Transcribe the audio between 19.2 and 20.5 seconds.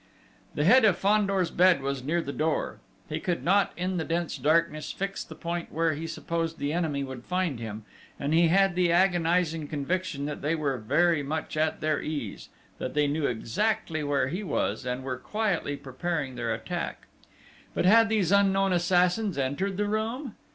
entered the room?...